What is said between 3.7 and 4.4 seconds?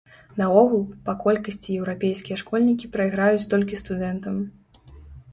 студэнтам.